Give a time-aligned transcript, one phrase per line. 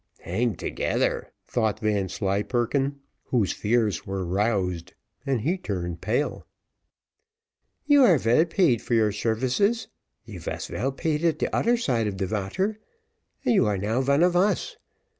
[0.21, 1.31] Hang together!
[1.47, 4.95] thought Vanslyperken, whose fears were roused,
[5.27, 6.47] and he turned pale.
[7.85, 9.89] "You are vell paid for your shervices
[10.25, 12.79] you vas vell paid at doder side of de vater,
[13.45, 14.75] and you are now von of us.